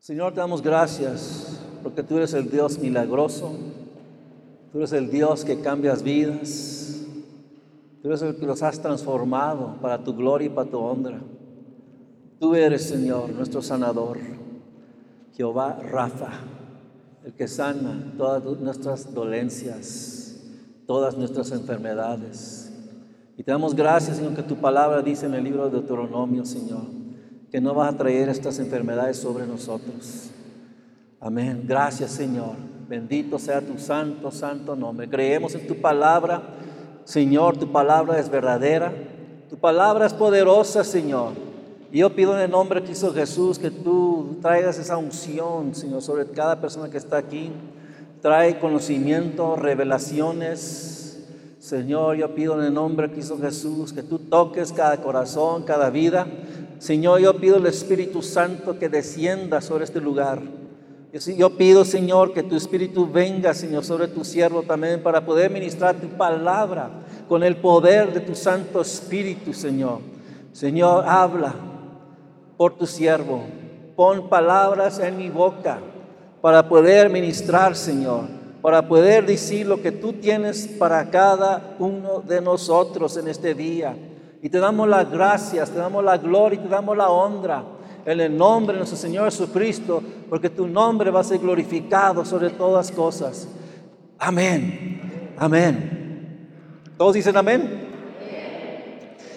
[0.00, 3.52] Señor, te damos gracias porque tú eres el Dios milagroso,
[4.72, 7.02] tú eres el Dios que cambias vidas,
[8.00, 11.20] tú eres el que los has transformado para tu gloria y para tu honra.
[12.38, 14.16] Tú eres, Señor, nuestro sanador,
[15.34, 16.30] Jehová Rafa,
[17.26, 20.40] el que sana todas nuestras dolencias,
[20.86, 22.72] todas nuestras enfermedades.
[23.36, 26.99] Y te damos gracias, Señor, que tu palabra dice en el libro de Deuteronomio, Señor,
[27.50, 30.30] que no vas a traer estas enfermedades sobre nosotros.
[31.20, 31.64] Amén.
[31.66, 32.54] Gracias, Señor.
[32.88, 35.08] Bendito sea tu santo, santo nombre.
[35.08, 36.42] Creemos en tu palabra.
[37.04, 38.92] Señor, tu palabra es verdadera.
[39.48, 41.32] Tu palabra es poderosa, Señor.
[41.92, 46.02] Y yo pido en el nombre de Cristo Jesús que tú traigas esa unción, Señor,
[46.02, 47.50] sobre cada persona que está aquí.
[48.22, 51.26] Trae conocimiento, revelaciones.
[51.58, 55.90] Señor, yo pido en el nombre de Cristo Jesús que tú toques cada corazón, cada
[55.90, 56.26] vida.
[56.80, 60.40] Señor, yo pido el Espíritu Santo que descienda sobre este lugar.
[61.36, 65.96] Yo pido, Señor, que tu Espíritu venga, Señor, sobre tu siervo también para poder ministrar
[65.96, 66.88] tu palabra
[67.28, 69.98] con el poder de tu Santo Espíritu, Señor.
[70.52, 71.54] Señor, habla
[72.56, 73.42] por tu siervo.
[73.94, 75.80] Pon palabras en mi boca
[76.40, 78.22] para poder ministrar, Señor,
[78.62, 83.94] para poder decir lo que tú tienes para cada uno de nosotros en este día.
[84.42, 87.62] Y te damos las gracias, te damos la gloria y te damos la honra
[88.04, 92.50] en el nombre de nuestro Señor Jesucristo, porque tu nombre va a ser glorificado sobre
[92.50, 93.46] todas cosas.
[94.18, 95.34] Amén.
[95.36, 96.88] Amén.
[96.96, 97.88] ¿Todos dicen amén?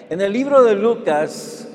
[0.08, 1.68] En el libro de Lucas,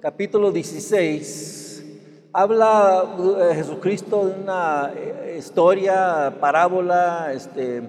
[0.00, 1.84] capítulo 16,
[2.32, 3.04] habla
[3.40, 7.82] eh, Jesucristo de una eh, historia, parábola, este,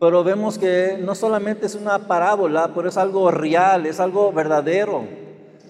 [0.00, 5.04] pero vemos que no solamente es una parábola, pero es algo real, es algo verdadero.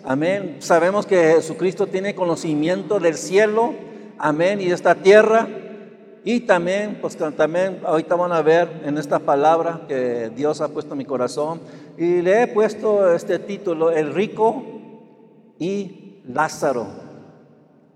[0.04, 0.56] Amén.
[0.60, 3.74] Sabemos que Jesucristo tiene conocimiento del cielo,
[4.18, 5.48] amén, y de esta tierra.
[6.24, 10.92] Y también, pues también ahorita van a ver en esta palabra que Dios ha puesto
[10.92, 11.60] en mi corazón.
[11.96, 14.62] Y le he puesto este título, El rico
[15.58, 16.86] y Lázaro.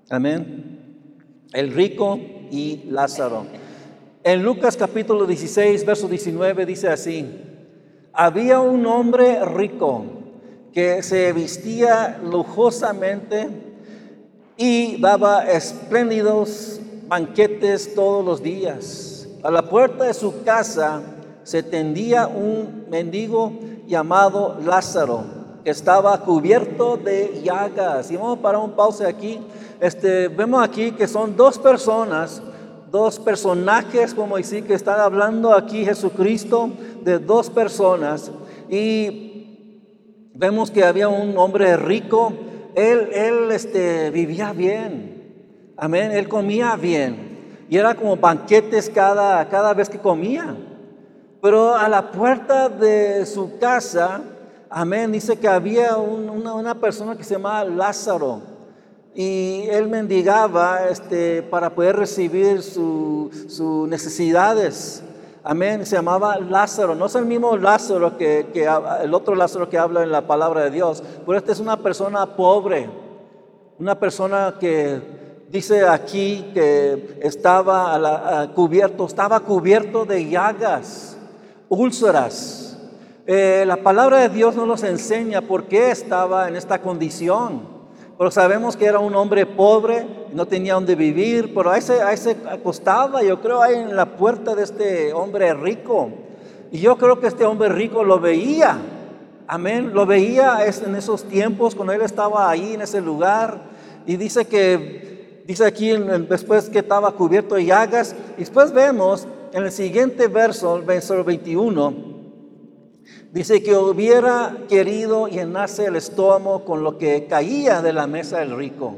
[0.09, 1.49] Amén.
[1.53, 2.19] El rico
[2.51, 3.45] y Lázaro.
[4.25, 7.27] En Lucas capítulo 16, verso 19 dice así,
[8.13, 10.05] había un hombre rico
[10.73, 13.49] que se vestía lujosamente
[14.57, 19.27] y daba espléndidos banquetes todos los días.
[19.43, 21.03] A la puerta de su casa
[21.43, 23.53] se tendía un mendigo
[23.89, 25.25] llamado Lázaro,
[25.65, 28.09] que estaba cubierto de llagas.
[28.13, 29.41] Y vamos para un pause aquí.
[29.81, 32.41] Este, vemos aquí que son dos personas
[32.93, 36.71] dos personajes, como decir, que están hablando aquí Jesucristo
[37.03, 38.31] de dos personas.
[38.69, 42.35] Y vemos que había un hombre rico,
[42.75, 47.65] él, él este, vivía bien, amén, él comía bien.
[47.71, 50.55] Y era como banquetes cada, cada vez que comía.
[51.41, 54.21] Pero a la puerta de su casa,
[54.69, 58.52] amén, dice que había una, una persona que se llamaba Lázaro
[59.15, 65.03] y él mendigaba este, para poder recibir sus necesidades.
[65.45, 65.85] Amén.
[65.85, 66.95] Se llamaba Lázaro.
[66.95, 68.47] No es el mismo Lázaro que,
[69.03, 71.03] el otro Lázaro que habla en la palabra de Dios.
[71.27, 72.89] Pero esta es una persona pobre.
[73.79, 75.01] Una persona que
[75.51, 81.19] dice aquí que estaba cubierto, estaba cubierto de llagas,
[81.69, 82.79] úlceras.
[83.27, 87.72] Eh, la palabra de Dios no nos enseña por qué estaba en esta condición.
[88.23, 92.17] Pero sabemos que era un hombre pobre, no tenía donde vivir, pero ahí se, ahí
[92.17, 96.09] se acostaba, yo creo, ahí en la puerta de este hombre rico.
[96.71, 98.79] Y yo creo que este hombre rico lo veía,
[99.49, 103.63] amén, lo veía en esos tiempos cuando él estaba ahí en ese lugar.
[104.07, 105.91] Y dice que, dice aquí
[106.29, 111.25] después que estaba cubierto de llagas, y después vemos en el siguiente verso, el verso
[111.25, 112.12] 21,
[113.33, 118.55] Dice que hubiera querido llenarse el estómago con lo que caía de la mesa del
[118.55, 118.97] rico.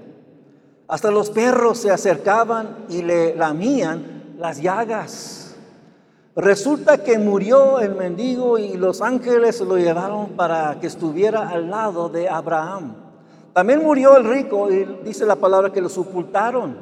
[0.88, 5.54] Hasta los perros se acercaban y le lamían las llagas.
[6.34, 12.08] Resulta que murió el mendigo y los ángeles lo llevaron para que estuviera al lado
[12.08, 12.96] de Abraham.
[13.52, 16.76] También murió el rico y dice la palabra que lo sepultaron.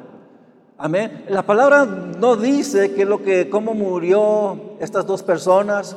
[0.75, 1.25] Amén.
[1.29, 5.95] La palabra no dice que lo que cómo murió estas dos personas,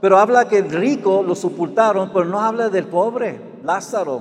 [0.00, 4.20] pero habla que el rico lo sepultaron, pero no habla del pobre, Lázaro.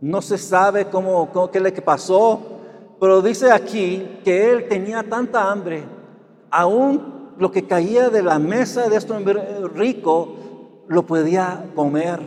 [0.00, 2.40] No se sabe cómo, qué le pasó,
[3.00, 5.82] pero dice aquí que él tenía tanta hambre,
[6.50, 9.42] aún lo que caía de la mesa de este hombre
[9.74, 12.20] rico lo podía comer.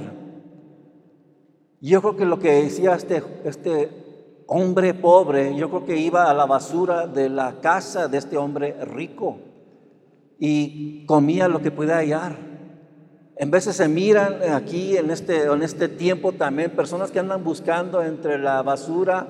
[1.80, 6.33] Yo creo que lo que decía este, este hombre pobre, yo creo que iba a
[6.33, 9.38] la basura de la casa de este hombre rico
[10.43, 12.35] y comía lo que podía hallar.
[13.38, 18.01] En veces se miran aquí en este, en este tiempo también personas que andan buscando
[18.01, 19.27] entre la basura.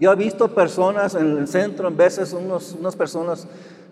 [0.00, 3.46] Yo he visto personas en el centro, en veces unos, unas personas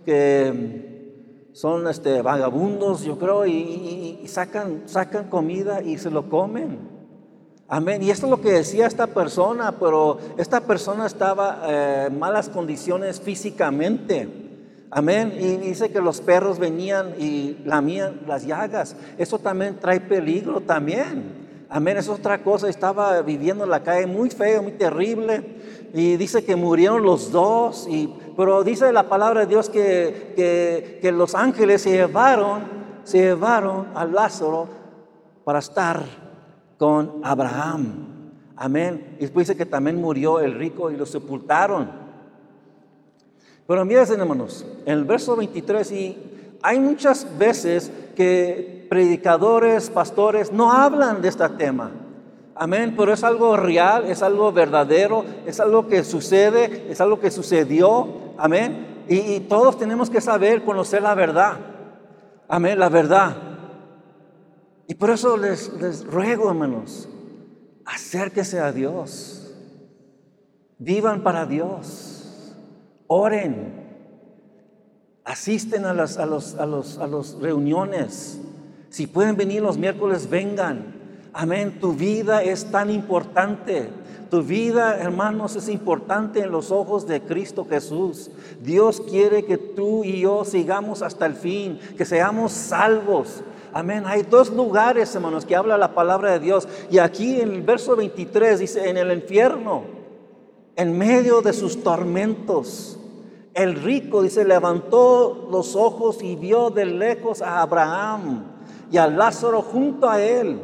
[0.07, 6.79] que son este, vagabundos, yo creo, y, sacan, sacan comida y se lo comen.
[7.69, 8.03] Amén.
[8.03, 12.49] Y esto es lo que decía esta persona, pero esta persona estaba eh, en malas
[12.49, 14.44] condiciones físicamente.
[14.97, 15.35] Amén.
[15.37, 18.95] Y dice que los perros venían y lamían las llagas.
[19.19, 21.67] Eso también trae peligro también.
[21.69, 21.97] Amén.
[21.97, 22.69] Es otra cosa.
[22.69, 25.91] Estaba viviendo en la calle muy feo, muy terrible.
[25.93, 27.89] Y dice que murieron los dos.
[27.91, 32.63] Y, pero dice la palabra de Dios que, que, los ángeles se llevaron,
[33.03, 34.69] se llevaron a Lázaro
[35.43, 36.05] para estar
[36.79, 38.31] con Abraham.
[38.55, 39.17] Amén.
[39.19, 42.04] Y después dice que también murió el rico y lo sepultaron.
[43.67, 46.19] Pero miren hermanos, en el verso 23, y
[46.63, 51.91] hay muchas veces que predicadores, pastores no hablan de este tema.
[52.55, 57.31] Amén, pero es algo real, es algo verdadero, es algo que sucede, es algo que
[57.31, 58.35] sucedió.
[58.39, 59.05] Amén.
[59.09, 61.59] Y, todos tenemos que saber, conocer la verdad.
[62.49, 63.37] Amén, la verdad.
[64.87, 67.09] Y por eso les, les ruego, hermanos,
[67.85, 69.53] acérquese a Dios.
[70.79, 72.14] Vivan para Dios.
[73.17, 73.73] Oren.
[75.25, 78.41] Asisten a las, a los, a los, a los reuniones.
[78.91, 80.97] Si pueden venir los miércoles, vengan.
[81.33, 81.79] Amén.
[81.81, 83.89] Tu vida es tan importante.
[84.33, 88.33] Tu vida, hermanos, es importante en los ojos de Cristo Jesús.
[88.61, 93.45] Dios quiere que tú y yo sigamos hasta el fin, que seamos salvos.
[93.73, 94.03] Amén.
[94.07, 96.67] Hay dos lugares, hermanos, que habla la palabra de Dios.
[96.91, 99.85] Y aquí en el verso 23 dice, en el infierno
[100.77, 102.99] en medio de sus tormentos.
[103.55, 108.43] El rico, dice, levantó los ojos y vio de lejos a Abraham
[108.91, 110.61] y a Lázaro junto a él.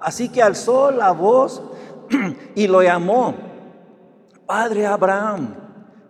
[0.00, 1.62] Así que alzó la voz
[2.54, 3.34] y lo llamó,
[4.46, 5.54] Padre Abraham,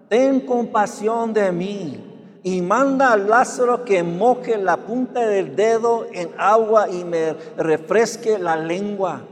[0.08, 2.14] ten compasión de mí
[2.44, 8.38] y manda a Lázaro que moje la punta del dedo en agua y me refresque
[8.38, 9.22] la lengua,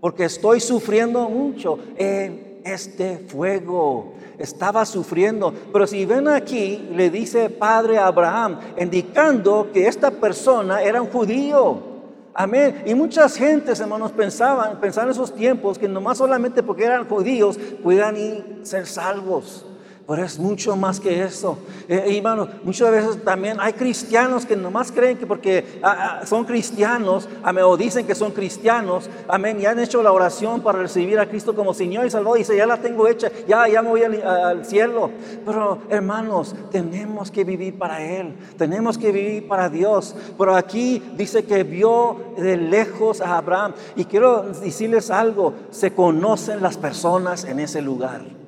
[0.00, 4.14] porque estoy sufriendo mucho en este fuego.
[4.38, 5.52] Estaba sufriendo.
[5.72, 11.92] Pero si ven aquí, le dice Padre Abraham, indicando que esta persona era un judío.
[12.34, 12.82] Amén.
[12.86, 17.58] Y muchas gentes, hermanos, pensaban, pensaban en esos tiempos que nomás solamente porque eran judíos
[17.82, 19.66] puedan ir ser salvos.
[20.12, 21.56] Pero es mucho más que eso.
[21.88, 26.44] Eh, hermano, muchas veces también hay cristianos que nomás creen que porque ah, ah, son
[26.44, 31.18] cristianos, amén, o dicen que son cristianos, amén, y han hecho la oración para recibir
[31.18, 32.36] a Cristo como Señor y Salvador.
[32.36, 35.10] Y dice, ya la tengo hecha, ya, me voy al cielo.
[35.46, 40.14] Pero hermanos, tenemos que vivir para Él, tenemos que vivir para Dios.
[40.36, 43.72] Pero aquí dice que vio de lejos a Abraham.
[43.96, 48.41] Y quiero decirles algo, se conocen las personas en ese lugar.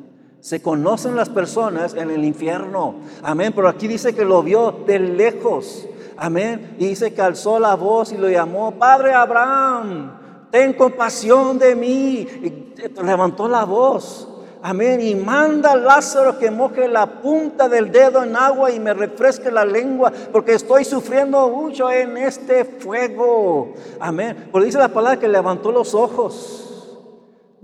[0.45, 2.97] Se conocen las personas en el infierno.
[3.23, 3.55] Amén.
[3.57, 5.87] Pero aquí dice que lo vio de lejos.
[6.19, 6.77] Amén.
[6.79, 12.29] Y dice que alzó la voz y lo llamó, Padre Abraham, ten compasión de mí.
[12.43, 14.29] Y levantó la voz.
[14.61, 15.01] Amén.
[15.01, 19.51] Y manda a Lázaro que moje la punta del dedo en agua y me refresque
[19.51, 23.73] la lengua, porque estoy sufriendo mucho en este fuego.
[23.99, 24.51] Amén.
[24.53, 26.64] Porque dice la palabra que levantó los ojos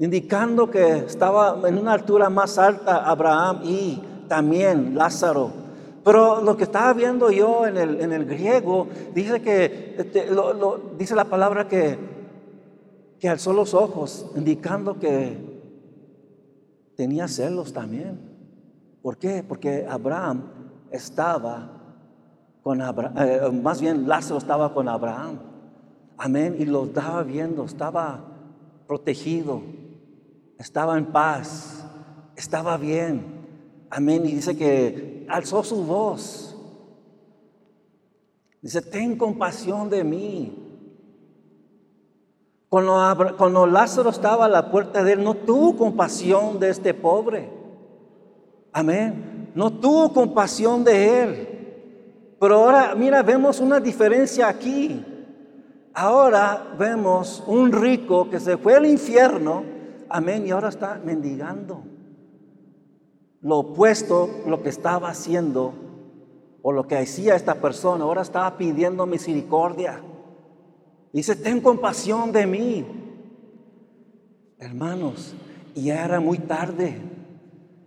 [0.00, 5.52] indicando que estaba en una altura más alta Abraham y también Lázaro.
[6.02, 10.26] Pero lo que estaba viendo yo en el, en el griego, dice que, este,
[10.97, 11.99] dice la palabra que,
[13.19, 15.37] que alzó los ojos, indicando que
[16.97, 18.19] tenía celos también.
[19.02, 19.45] ¿Por qué?
[19.47, 20.45] Porque Abraham
[20.90, 21.73] estaba
[22.62, 25.38] con Abraham, eh, más bien Lázaro estaba con Abraham.
[26.16, 26.57] Amén.
[26.59, 28.25] Y lo estaba viendo, estaba
[28.87, 29.61] protegido
[30.61, 31.87] estaba en paz,
[32.37, 33.87] estaba bien.
[33.88, 34.26] Amén.
[34.26, 36.55] Y dice que alzó su voz.
[38.61, 40.67] Dice, ten compasión de mí.
[42.69, 47.50] Cuando, cuando, Lázaro estaba a la puerta de él, no tuvo compasión de este pobre.
[48.71, 49.50] Amén.
[49.55, 52.37] No tuvo compasión de él.
[52.38, 55.05] Pero ahora, mira, vemos una diferencia aquí.
[55.95, 59.79] Ahora vemos un rico que se fue al infierno
[60.11, 60.47] Amén.
[60.47, 61.85] Y ahora está mendigando.
[63.40, 65.73] Lo opuesto, lo que estaba haciendo
[66.62, 70.02] o lo que hacía esta persona, ahora estaba pidiendo misericordia.
[71.12, 72.87] Dice, ten compasión de mí.
[74.59, 75.35] Hermanos,
[75.75, 77.00] ya era muy tarde.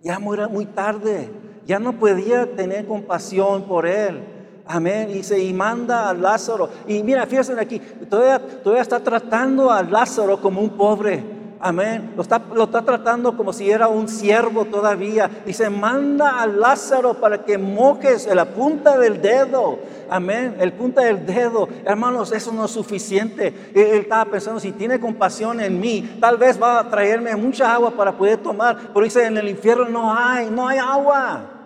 [0.01, 1.29] ya era muy tarde,
[1.65, 4.21] ya no podía tener compasión por él.
[4.65, 5.23] Amén.
[5.23, 6.69] Se y manda a Lázaro.
[6.87, 11.32] Y mira, fíjense aquí, todavía, todavía está tratando a Lázaro como un pobre.
[11.65, 12.11] Amén.
[12.17, 15.31] Lo está, lo está tratando como si era un siervo todavía.
[15.45, 19.79] Dice, manda a Lázaro para que mojes la punta del dedo.
[20.09, 20.57] Amén.
[20.59, 21.69] El punta del dedo.
[21.85, 23.71] Hermanos, eso no es suficiente.
[23.73, 27.73] Él, él, estaba pensando, si tiene compasión en mí, tal vez va a traerme mucha
[27.73, 28.77] agua para poder tomar.
[28.93, 31.62] Pero dice, en el infierno no hay, no hay agua.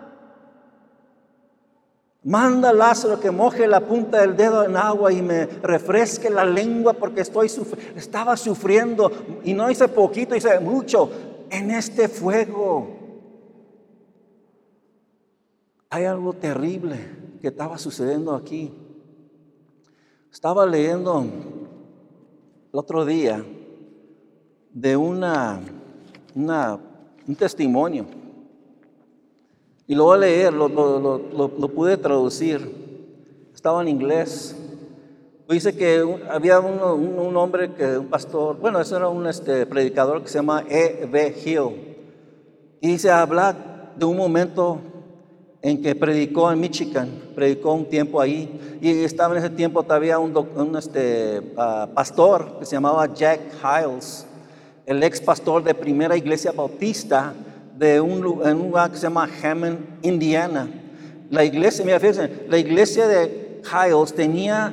[2.28, 6.44] Manda a Lázaro que moje la punta del dedo en agua y me refresque la
[6.44, 7.50] lengua porque estoy
[7.96, 9.10] estaba sufriendo
[9.44, 11.10] y no hice poquito, hice mucho
[11.48, 12.86] en este fuego.
[15.88, 16.98] Hay algo terrible
[17.40, 18.74] que estaba sucediendo aquí.
[20.30, 21.24] Estaba leyendo
[22.70, 23.42] el otro día
[24.74, 25.62] de una,
[26.34, 26.78] una
[27.26, 28.17] un testimonio
[29.88, 32.60] y lo voy a leer, lo, lo, pude traducir.
[33.54, 34.54] Estaba en inglés.
[35.48, 40.28] Dice que había un, hombre, que, un pastor, bueno, eso era un este, predicador que
[40.28, 41.34] se llama E.B.
[41.42, 41.96] Hill.
[42.82, 43.56] Y dice, habla
[43.96, 44.78] de un momento
[45.62, 50.18] en que predicó en Michigan, predicó un tiempo ahí, y estaba en ese tiempo todavía
[50.18, 54.26] un, un este, uh, pastor que se llamaba Jack Hiles,
[54.84, 57.32] el ex pastor de Primera Iglesia Bautista
[57.78, 60.68] de un, lugar que se llama Hammond, Indiana.
[61.30, 64.72] La iglesia, mira, fíjense, la iglesia de Hiles tenía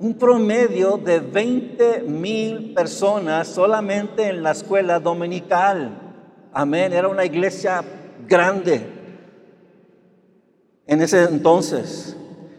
[0.00, 5.96] un promedio de 20 mil personas solamente en la escuela dominical.
[6.52, 7.84] Amén, era una iglesia
[8.26, 8.82] grande
[10.86, 12.16] en ese entonces.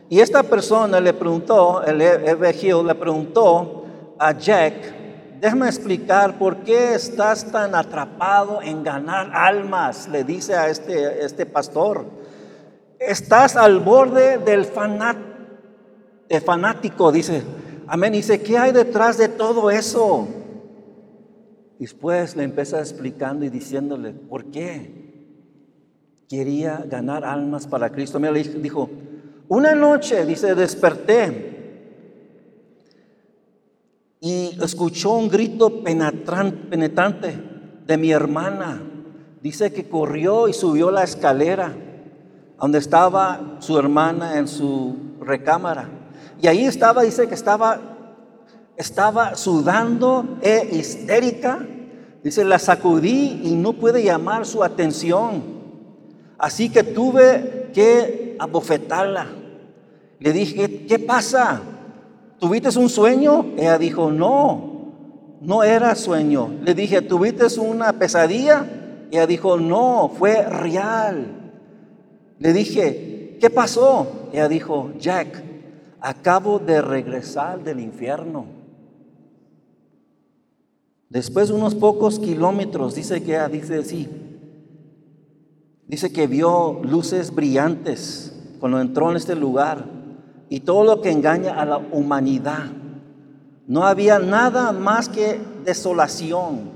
[0.08, 3.86] Y esta persona le preguntó, el Eve Hill le preguntó
[4.18, 5.01] a Jack,
[5.42, 11.48] déjame explicar por qué estás tan atrapado en ganar almas, le dice a este, este
[11.48, 12.06] pastor.
[13.00, 14.66] Estás al borde del
[16.46, 17.42] fanático, dice.
[17.88, 18.14] Amén.
[18.14, 20.28] Dice, ¿qué hay detrás de todo eso?
[21.80, 25.02] Después le empieza explicando y diciéndole, ¿por qué?
[26.30, 28.20] Quería ganar almas para Cristo.
[28.20, 28.90] Mira, le dijo,
[29.48, 31.61] una noche, dice, desperté
[34.24, 37.44] y escuchó un grito penetrante
[37.88, 38.80] de mi hermana.
[39.42, 41.76] Dice que corrió y subió la escalera
[42.60, 45.90] donde estaba su hermana en su recámara.
[46.40, 47.82] Y ahí estaba, dice que estaba,
[48.78, 51.66] estaba sudando e histérica.
[52.24, 55.42] Dice, la sacudí y no pude llamar su atención.
[56.38, 59.26] Así que tuve que abofetarla.
[60.20, 61.62] Le dije, ¿qué pasa?
[62.42, 63.54] ¿Tuviste un sueño?
[63.56, 66.50] Ella dijo, no, no era sueño.
[66.64, 68.66] Le dije, ¿tuviste una pesadilla?
[69.12, 71.52] Ella dijo, no, fue real.
[72.40, 74.30] Le dije, ¿qué pasó?
[74.34, 75.44] Ella dijo, Jack,
[76.00, 78.46] acabo de regresar del infierno.
[81.10, 84.10] Después de unos pocos kilómetros, dice que ella dice así,
[85.86, 90.01] dice que vio luces brillantes cuando entró en este lugar
[90.52, 92.66] y todo lo que engaña a la humanidad.
[93.68, 96.72] No había nada más que desolación.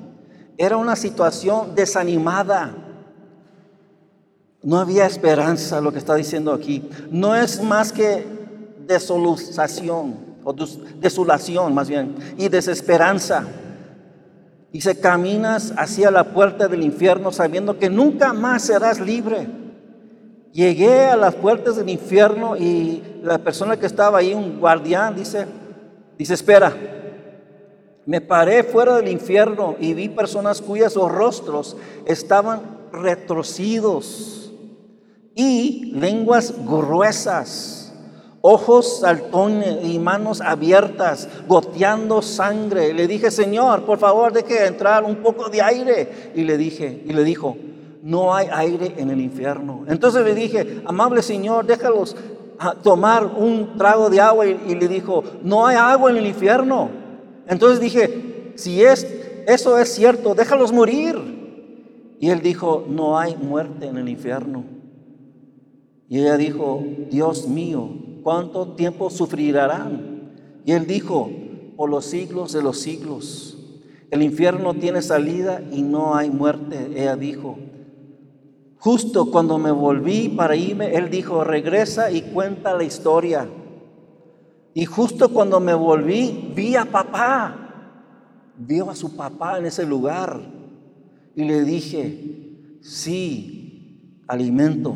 [0.58, 2.74] Era una situación desanimada.
[4.64, 6.90] No había esperanza, lo que está diciendo aquí.
[7.12, 8.26] No es más que
[8.88, 10.16] desolación,
[10.46, 10.56] o
[11.02, 13.46] desolación más bien, y desesperanza.
[14.72, 19.65] Y se caminas hacia la puerta del infierno sabiendo que nunca más serás libre.
[20.56, 25.46] Llegué a las puertas del infierno y la persona que estaba ahí, un guardián, dice,
[26.18, 26.74] dice, espera,
[28.06, 32.62] me paré fuera del infierno y vi personas cuyos rostros estaban
[32.94, 34.54] retorcidos
[35.36, 37.94] y lenguas gruesas,
[38.40, 42.94] ojos saltones y manos abiertas, goteando sangre.
[42.94, 46.32] Le dije, Señor, por favor, deje entrar un poco de aire.
[46.34, 47.58] Y le dije, y le dijo,
[48.06, 49.84] no hay aire en el infierno.
[49.88, 52.16] Entonces le dije, amable Señor, déjalos
[52.60, 56.92] ah, tomar un trago de agua y, le dijo, no hay agua en el infierno.
[57.48, 59.08] Entonces dije, si es,
[59.48, 61.18] eso es cierto, déjalos morir.
[62.20, 64.66] Y él dijo, no hay muerte en el infierno.
[66.08, 67.90] Y ella dijo, Dios mío,
[68.22, 70.32] ¿cuánto tiempo sufrirán?
[70.64, 71.32] Y él dijo,
[71.76, 73.58] por los siglos de los siglos.
[74.12, 76.92] El infierno tiene salida y no hay muerte.
[76.96, 77.58] Ella dijo,
[78.86, 83.50] Justo cuando me volví para irme, él dijo, regresa y cuenta la historia.
[84.76, 88.52] Y justo cuando me volví, vi a papá.
[88.56, 90.40] Vio a su papá en ese lugar.
[91.36, 94.96] Y le dije, sí, alimento.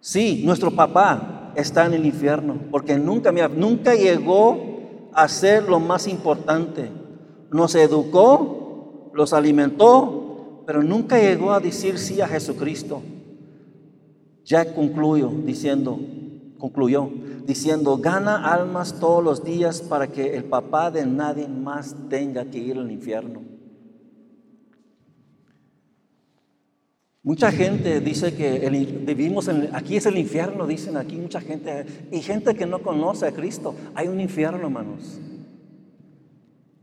[0.00, 6.08] Sí, nuestro papá está en el infierno, porque nunca, nunca llegó a ser lo más
[6.08, 6.90] importante.
[7.52, 10.19] Nos educó, los alimentó,
[10.70, 13.02] pero nunca llegó a decir sí a Jesucristo.
[14.44, 15.98] Ya concluyó diciendo,
[16.58, 17.10] concluyó
[17.44, 22.58] diciendo, gana almas todos los días para que el papá de nadie más tenga que
[22.58, 23.42] ir al infierno.
[27.24, 28.70] Mucha gente dice que
[29.04, 33.26] vivimos en, aquí es el infierno, dicen aquí mucha gente, y gente que no conoce
[33.26, 33.74] a Cristo.
[33.96, 35.18] Hay un infierno, hermanos.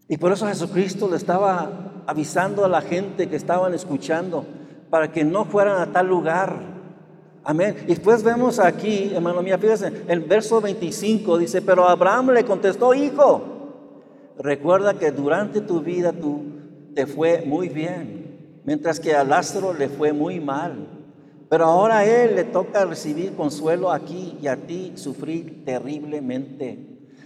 [0.08, 4.46] Y por eso Jesucristo le estaba avisando a la gente que estaban escuchando
[4.90, 6.56] para que no fueran a tal lugar.
[7.44, 7.76] Amén.
[7.84, 12.94] Y después vemos aquí, hermano mía, fíjense, el verso 25 dice, pero Abraham le contestó,
[12.94, 13.42] hijo,
[14.38, 16.44] recuerda que durante tu vida tú
[16.94, 18.28] te fue muy bien
[18.68, 20.88] mientras que a Lázaro le fue muy mal.
[21.50, 26.78] Pero ahora a él le toca recibir consuelo aquí y a ti sufrir terriblemente.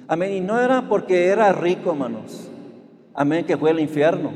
[0.08, 0.34] Amén.
[0.34, 2.51] Y no era porque era rico, hermanos.
[3.14, 4.32] Amén, que fue el infierno.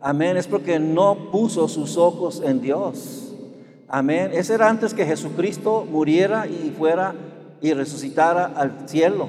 [0.00, 3.34] Amén, es porque no puso sus ojos en Dios.
[3.88, 4.30] Amén.
[4.34, 7.14] Ese era antes que Jesucristo muriera y fuera
[7.60, 9.28] y resucitara al cielo.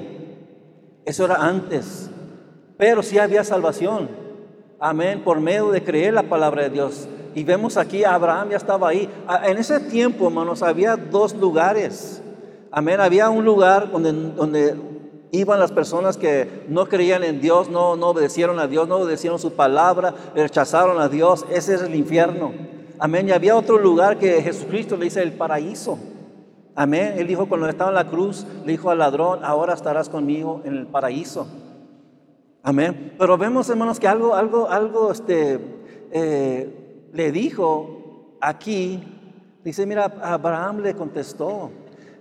[1.04, 2.10] Eso era antes.
[2.76, 4.08] Pero sí había salvación.
[4.78, 7.08] Amén, por medio de creer la palabra de Dios.
[7.34, 9.08] Y vemos aquí, Abraham ya estaba ahí.
[9.26, 12.22] Ah, en ese tiempo, hermanos, había dos lugares.
[12.70, 14.74] Amén, había un lugar donde, donde
[15.32, 19.38] iban las personas que no creían en Dios, no, no obedecieron a Dios, no obedecieron
[19.38, 21.44] su palabra, rechazaron a Dios.
[21.50, 22.52] Ese es el infierno.
[22.98, 23.28] Amén.
[23.28, 25.98] Y había otro lugar que Jesucristo le dice el paraíso.
[26.74, 27.14] Amén.
[27.16, 30.76] Él dijo cuando estaba en la cruz, le dijo al ladrón, ahora estarás conmigo en
[30.76, 31.46] el paraíso.
[32.62, 33.14] Amén.
[33.18, 35.58] Pero vemos, hermanos, que algo, algo, algo, este,
[36.10, 39.02] eh, le dijo aquí.
[39.64, 41.70] Dice, mira, Abraham le contestó.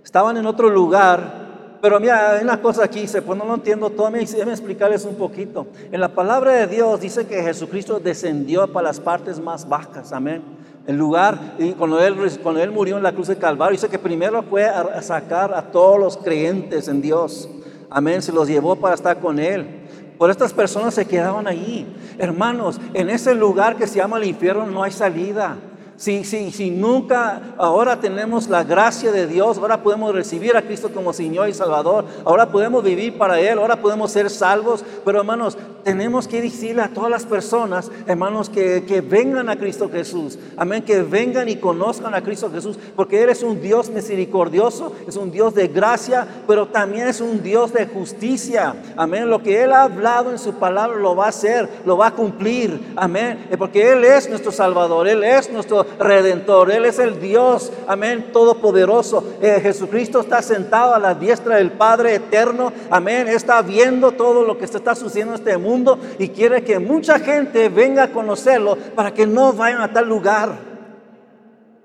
[0.04, 1.49] Estaban en otro lugar,
[1.82, 5.16] pero mira, hay una cosa aquí, dice, pues no lo entiendo todo, déjame explicarles un
[5.16, 5.68] poquito.
[5.92, 10.42] En la palabra de Dios dice que Jesucristo descendió para las partes más bajas, amén.
[10.88, 14.00] El lugar, y cuando él, cuando él murió en la cruz de Calvario, dice que
[14.00, 17.50] primero fue a sacar a todos los creyentes en Dios,
[17.90, 19.80] amén, se los llevó para estar con él.
[20.18, 21.88] Por estas personas se quedaban allí.
[22.18, 25.56] Hermanos, en ese lugar que se llama el infierno no hay salida.
[26.00, 30.92] Si, si, si nunca ahora tenemos la gracia de Dios, ahora podemos recibir a Cristo
[30.94, 35.58] como Señor y Salvador, ahora podemos vivir para Él, ahora podemos ser salvos, pero hermanos,
[35.84, 40.84] tenemos que decirle a todas las personas, hermanos, que, que vengan a Cristo Jesús, amén,
[40.84, 45.32] que vengan y conozcan a Cristo Jesús, porque Él es un Dios misericordioso, es un
[45.32, 49.84] Dios de gracia, pero también es un Dios de justicia, amén, lo que Él ha
[49.84, 54.06] hablado en su palabra lo va a hacer, lo va a cumplir, amén, porque Él
[54.06, 56.72] es nuestro Salvador, Él es nuestro redentor.
[56.72, 59.24] Él es el Dios, amén, todopoderoso.
[59.42, 63.28] Eh, Jesucristo está sentado a la diestra del Padre eterno, amén.
[63.28, 67.20] Está viendo todo lo que se está sucediendo en este mundo y quiere que mucha
[67.20, 70.58] gente venga a conocerlo para que no vayan a tal lugar.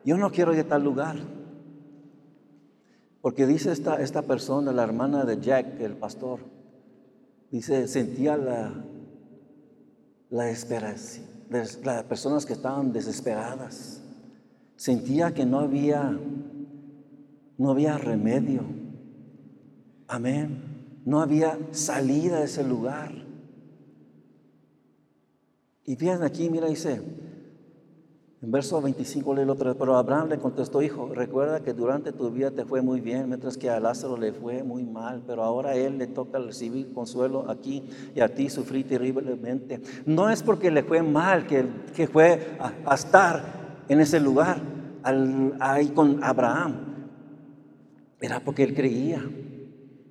[0.05, 1.17] Yo no quiero ir a tal lugar.
[3.21, 6.41] Porque dice esta, esta persona, la hermana de Jack, el pastor,
[7.51, 8.75] dice, sentía la,
[10.29, 14.03] la esperanza las personas que estaban desesperadas.
[14.77, 16.19] Sentía que no había,
[17.59, 18.63] no había remedio.
[20.09, 21.03] Amén.
[21.05, 23.13] No había salida de ese lugar.
[25.85, 27.03] Y fíjense aquí, mira, dice,
[28.45, 32.31] en verso 25 lee otra vez, pero Abraham le contestó, hijo, recuerda que durante tu
[32.31, 35.71] vida te fue muy bien, mientras que a Lázaro le fue muy mal, pero ahora
[35.71, 39.81] a él le toca recibir consuelo aquí y a ti sufrir terriblemente.
[40.05, 41.65] No es porque le fue mal que,
[41.97, 44.59] que fue a, estar en ese lugar,
[45.59, 46.75] ahí con Abraham,
[48.21, 49.25] era porque él creía.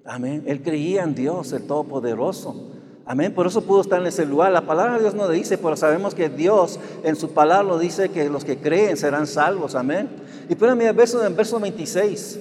[0.06, 0.44] Amén.
[0.48, 2.73] Él creía en Dios, el Todopoderoso.
[3.06, 3.34] Amén.
[3.34, 4.52] Por eso pudo estar en ese lugar.
[4.52, 8.30] La palabra de Dios no dice, pero sabemos que Dios en su palabra dice que
[8.30, 9.76] los que creen serán salvos.
[9.76, 10.10] Amén.
[10.48, 12.40] Y espérame el verso en verso 26.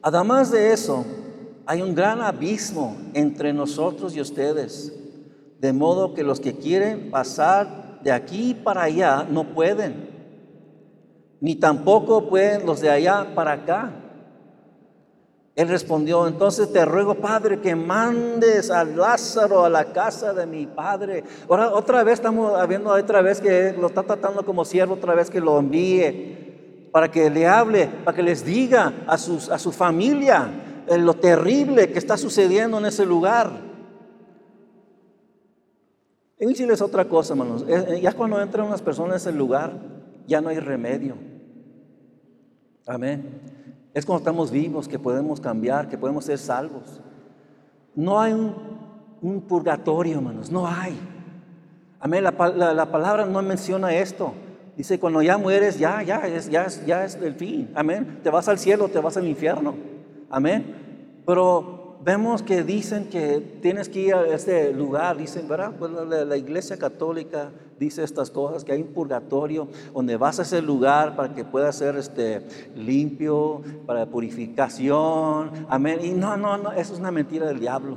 [0.00, 1.04] Además de eso,
[1.66, 4.94] hay un gran abismo entre nosotros y ustedes.
[5.60, 10.08] De modo que los que quieren pasar de aquí para allá no pueden.
[11.40, 13.92] Ni tampoco pueden los de allá para acá.
[15.58, 20.68] Él respondió, entonces te ruego, Padre, que mandes a Lázaro a la casa de mi
[20.68, 21.24] Padre.
[21.48, 25.28] Ahora, otra vez estamos viendo otra vez que lo está tratando como siervo, otra vez
[25.28, 29.18] que lo envíe para que le hable, para que les diga a, a
[29.58, 30.48] su familia
[30.96, 33.50] lo terrible que está sucediendo en ese lugar.
[36.38, 37.64] Y decirles otra cosa, hermanos.
[37.66, 39.72] Eh, eh, ya cuando entran unas personas en ese lugar,
[40.24, 41.16] ya no hay remedio.
[42.86, 43.57] Amén.
[43.98, 47.00] Es cuando estamos vivos que podemos cambiar, que podemos ser salvos.
[47.96, 50.96] No hay un, purgatorio, hermanos, no hay.
[51.98, 54.34] Amén, la, palabra no menciona esto.
[54.76, 57.72] Dice, cuando ya mueres, ya, ya, es, ya, ya es el fin.
[57.74, 58.20] Amén.
[58.22, 59.74] Te vas al cielo, te vas al infierno.
[60.30, 60.76] Amén.
[61.26, 65.72] Pero vemos que dicen que tienes que ir a este lugar, dicen, ¿verdad?
[65.76, 70.62] Pues la, iglesia católica dice estas cosas, que hay un purgatorio donde vas a ese
[70.62, 76.00] lugar para que pueda ser este, limpio, para purificación, amén.
[76.02, 77.96] Y no, no, no, eso es una mentira del diablo.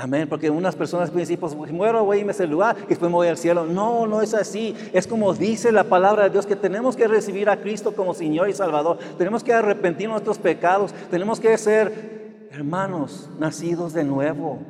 [0.00, 3.10] Amén, porque unas personas decir, pues muero, voy a irme a ese lugar y después
[3.10, 3.66] me voy al cielo.
[3.66, 4.76] No, no es así.
[4.92, 8.48] Es como dice la palabra de Dios, que tenemos que recibir a Cristo como Señor
[8.48, 8.98] y Salvador.
[9.18, 10.94] Tenemos que arrepentir nuestros pecados.
[11.10, 14.60] Tenemos que ser hermanos, nacidos de nuevo.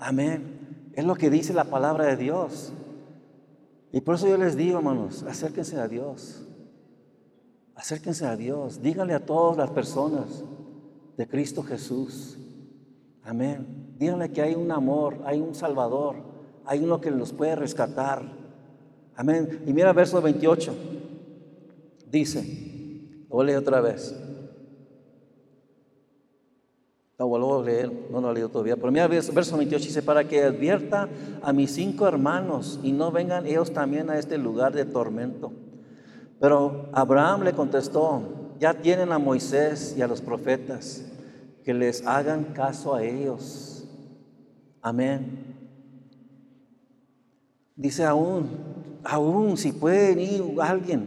[0.00, 0.90] Amén.
[0.94, 2.72] Es lo que dice la palabra de Dios.
[3.92, 6.42] Y por eso yo les digo, hermanos, acérquense a Dios.
[7.74, 8.80] Acérquense a Dios.
[8.82, 10.42] Díganle a todas las personas
[11.16, 12.38] de Cristo Jesús.
[13.22, 13.94] Amén.
[13.98, 16.16] Díganle que hay un amor, hay un Salvador,
[16.64, 18.22] hay uno que los puede rescatar.
[19.14, 19.62] Amén.
[19.66, 20.74] Y mira verso 28.
[22.10, 24.14] Dice, lo voy otra vez.
[27.22, 28.74] No vuelvo a leer, no lo he leído todavía.
[28.74, 31.08] Pero mira, verso 28 dice, para que advierta
[31.40, 35.52] a mis cinco hermanos y no vengan ellos también a este lugar de tormento.
[36.40, 38.22] Pero Abraham le contestó,
[38.58, 41.04] ya tienen a Moisés y a los profetas,
[41.62, 43.84] que les hagan caso a ellos.
[44.80, 45.44] Amén.
[47.76, 48.48] Dice aún,
[49.04, 51.06] aún si puede ir alguien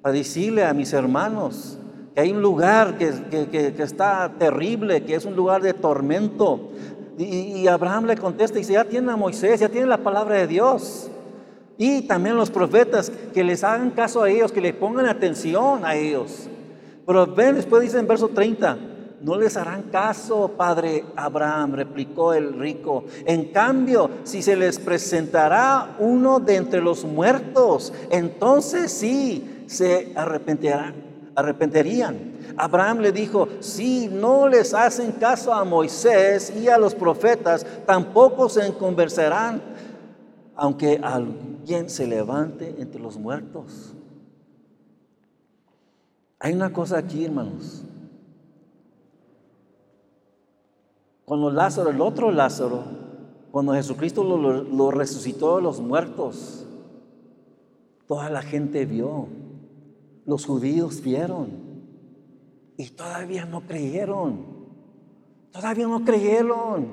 [0.00, 1.76] para decirle a mis hermanos,
[2.20, 6.70] hay un lugar que, está terrible, que es un lugar de tormento.
[7.18, 10.46] Y, Abraham le contesta y dice, ya tienen a Moisés, ya tienen la palabra de
[10.46, 11.10] Dios.
[11.76, 15.96] Y también los profetas, que les hagan caso a ellos, que le pongan atención a
[15.96, 16.48] ellos.
[17.06, 18.78] Pero ven, después dice en verso 30,
[19.22, 23.04] no les harán caso, padre Abraham, replicó el rico.
[23.26, 31.09] En cambio, si se les presentará uno de entre los muertos, entonces sí se arrepentirán
[31.34, 32.54] arrepentirían.
[32.56, 38.48] Abraham le dijo, si no les hacen caso a Moisés y a los profetas, tampoco
[38.48, 39.62] se conversarán,
[40.56, 43.94] aunque alguien se levante entre los muertos.
[46.38, 47.82] Hay una cosa aquí, hermanos.
[51.24, 52.82] Cuando Lázaro, el otro Lázaro,
[53.52, 56.66] cuando Jesucristo lo, lo resucitó de los muertos,
[58.06, 59.28] toda la gente vio.
[60.30, 61.48] Los judíos vieron
[62.76, 64.46] y todavía no creyeron.
[65.50, 66.86] Todavía no creyeron.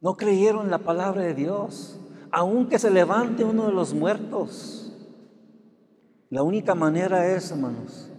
[0.00, 1.96] No creyeron la palabra de Dios.
[2.32, 4.92] Aunque se levante uno de los muertos.
[6.28, 8.10] La única manera es, hermanos,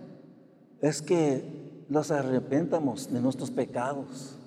[0.80, 4.40] es que nos arrepentamos de nuestros pecados.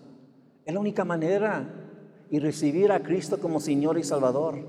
[0.65, 1.69] Es la única manera.
[2.31, 4.65] Y recibir a Cristo como Señor y Salvador.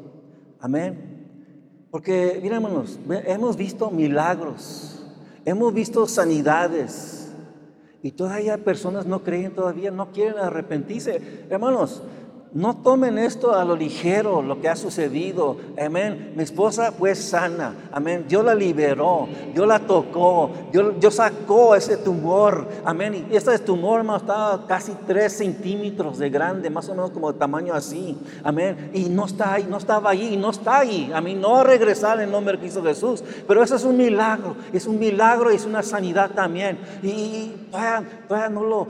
[0.59, 1.16] Amén.
[1.91, 5.05] Porque, mira hermanos, hemos visto milagros,
[5.45, 7.29] hemos visto sanidades
[8.03, 11.45] y todavía personas no creen todavía, no quieren arrepentirse.
[11.49, 12.01] Hermanos,
[12.57, 15.57] no tomen esto a lo ligero, lo que ha sucedido.
[15.79, 16.33] Amén.
[16.35, 17.75] Mi esposa fue sana.
[17.91, 18.25] Amén.
[18.27, 19.27] Dios la liberó.
[19.53, 20.49] Dios la tocó.
[20.71, 22.67] Dios, sacó ese tumor.
[22.83, 23.27] Amén.
[23.31, 27.37] Y este tumor, hermano, estaba casi 3 centímetros de grande, más o menos como de
[27.37, 28.17] tamaño así.
[28.43, 28.89] Amén.
[28.91, 31.11] Y no está ahí, no estaba ahí, no está ahí.
[31.13, 33.23] A mí no va regresar en nombre de Cristo Jesús.
[33.47, 34.55] Pero eso es un milagro.
[34.73, 36.79] Es un milagro y es una sanidad también.
[37.03, 38.87] Y todavía no lo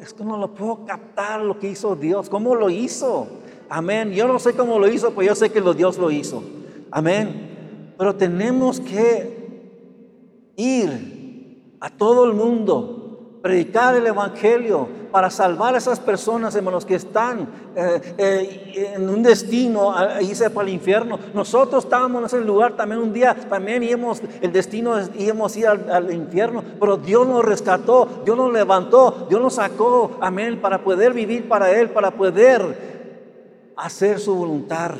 [0.00, 2.28] es que no lo puedo captar lo que hizo Dios.
[2.28, 3.26] ¿Cómo lo hizo?
[3.68, 4.12] Amén.
[4.12, 6.42] Yo no sé cómo lo hizo, pero yo sé que Dios lo hizo.
[6.90, 7.94] Amén.
[7.98, 16.00] Pero tenemos que ir a todo el mundo predicar el Evangelio para salvar a esas
[16.00, 21.18] personas, hermanos, que están eh, eh, en un destino a irse para el infierno.
[21.34, 25.66] Nosotros estábamos en ese lugar también un día, también íbamos, el destino íbamos a ir
[25.66, 30.82] al, al, infierno, pero Dios nos rescató, Dios nos levantó, Dios nos sacó, amén, para
[30.82, 34.92] poder vivir para Él, para poder hacer su voluntad.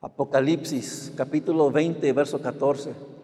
[0.00, 3.15] Apocalipsis, capítulo 20, verso 14.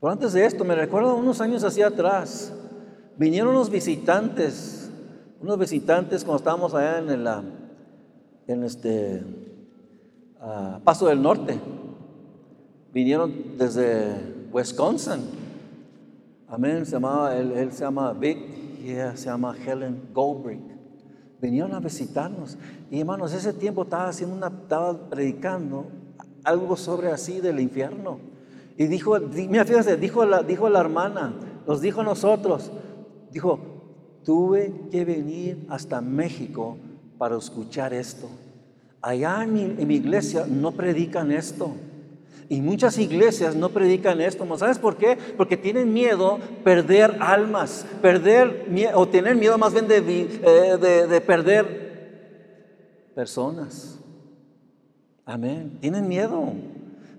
[0.00, 2.52] Pero antes de esto, me recuerdo unos años hacia atrás,
[3.16, 4.90] vinieron unos visitantes,
[5.40, 7.28] unos visitantes cuando estábamos allá en, el,
[8.46, 9.22] en este
[10.40, 11.58] ah, Paso del Norte.
[12.92, 14.14] Vinieron desde
[14.52, 15.20] Wisconsin.
[16.48, 16.86] Amén.
[16.86, 18.38] Se llamaba, él, se llama Vic,
[18.82, 20.60] y ella se llama Helen Goldbrick.
[21.42, 22.56] vinieron a visitarnos.
[22.88, 25.86] Y hermanos, ese tiempo estaba haciendo una, estaba predicando
[26.44, 28.37] algo sobre así del infierno.
[28.78, 31.34] Y dijo, mira, fíjate, dijo la, dijo la hermana,
[31.66, 32.70] nos dijo a nosotros,
[33.32, 33.58] dijo,
[34.24, 36.78] tuve que venir hasta México
[37.18, 38.28] para escuchar esto.
[39.02, 39.52] Allá en
[39.88, 41.72] mi, iglesia no predican esto.
[42.48, 44.46] Y muchas iglesias no predican esto.
[44.56, 45.18] ¿Sabes por qué?
[45.36, 48.64] Porque tienen miedo perder almas, perder
[48.94, 53.98] o tener miedo más bien de, eh, de, perder personas.
[55.26, 55.78] Amén.
[55.80, 56.52] Tienen miedo.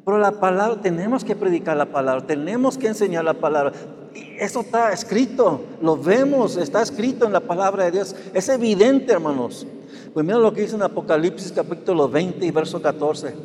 [0.10, 3.74] Pero la palabra, tenemos que predicar la palabra, tenemos que enseñar la palabra.
[4.15, 8.15] Y eso está escrito, lo vemos, está escrito en la palabra de Dios.
[8.34, 9.67] Es evidente, hermanos.
[10.12, 13.36] Pues mira lo que dice en Apocalipsis capítulo 20 y verso 14.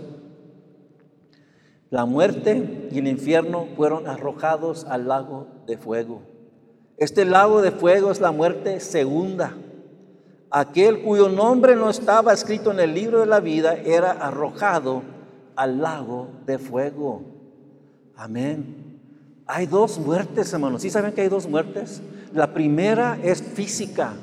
[1.91, 6.23] La muerte y el infierno fueron arrojados al lago de fuego.
[6.97, 9.55] Este lago de fuego es la muerte segunda.
[10.51, 15.13] Aquel cuyo nombre no estaba escrito en el libro de la vida era arrojado
[15.57, 17.23] al lago de fuego.
[18.17, 19.01] Amén.
[19.47, 20.83] Hay dos muertes, hermanos.
[20.83, 22.03] ¿Sí saben que hay dos muertes?
[22.33, 24.15] La primera es física.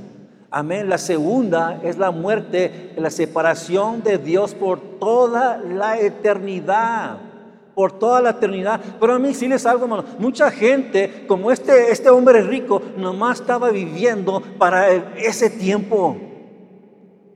[0.49, 0.89] Amén.
[0.89, 7.31] La segunda es la muerte, la separación de Dios por toda la eternidad
[7.73, 8.79] por toda la eternidad.
[8.99, 10.05] Pero a mí sí les algo, hermano.
[10.19, 16.17] Mucha gente, como este, este hombre rico, nomás estaba viviendo para ese tiempo,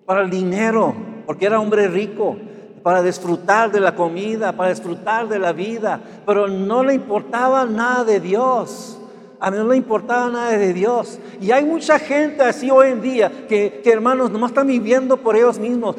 [0.06, 0.94] para el dinero,
[1.26, 2.38] porque era hombre rico,
[2.86, 8.04] para disfrutar de la comida, para disfrutar de la vida, pero no le importaba nada
[8.04, 9.00] de Dios.
[9.40, 11.20] A no le importaba nada de Dios.
[11.42, 15.60] Y hay mucha gente así hoy en día que, hermanos, nomás están viviendo por ellos
[15.60, 15.96] mismos.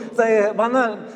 [0.57, 0.73] van,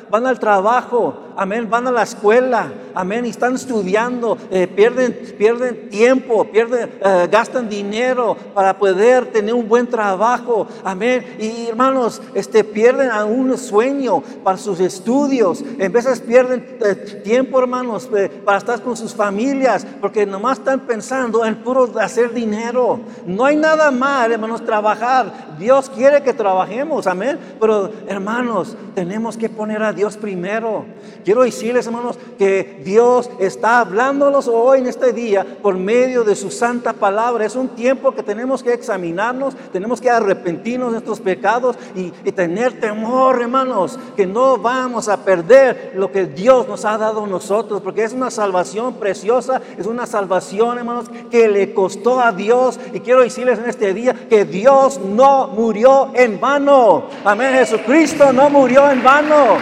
[0.09, 5.89] van al trabajo, amén, van a la escuela, amén, y están estudiando, eh, pierden, pierden
[5.89, 11.37] tiempo, pierden, eh, gastan dinero para poder tener un buen trabajo, amén.
[11.39, 17.59] Y hermanos, este, pierden a un sueño para sus estudios, en veces pierden eh, tiempo,
[17.59, 18.09] hermanos,
[18.45, 22.99] para estar con sus familias, porque nomás están pensando en puro hacer dinero.
[23.25, 25.55] No hay nada mal, hermanos, trabajar.
[25.57, 27.39] Dios quiere que trabajemos, amén.
[27.59, 30.85] Pero hermanos, tenemos que poner a Dios primero.
[31.23, 36.51] Quiero decirles, hermanos, que Dios está hablándonos hoy en este día por medio de su
[36.51, 37.45] santa palabra.
[37.45, 42.79] Es un tiempo que tenemos que examinarnos, tenemos que arrepentirnos de nuestros pecados y, tener
[42.79, 47.81] temor, hermanos, que no vamos a perder lo que Dios nos ha dado a nosotros,
[47.81, 52.79] porque es una salvación preciosa, es una salvación, hermanos, que le costó a Dios.
[52.93, 57.05] Y quiero decirles en este día que Dios no murió en vano.
[57.23, 57.53] Amén.
[57.53, 59.57] Jesucristo no murió en vano.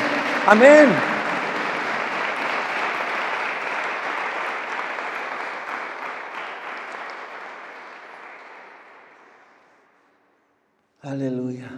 [0.48, 0.90] Amén.
[11.02, 11.72] Aleluya.